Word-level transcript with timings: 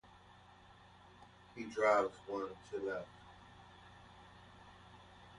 He 1.55 1.65
drives 1.65 2.15
one 2.25 2.49
to 2.71 2.79
left. 2.83 3.07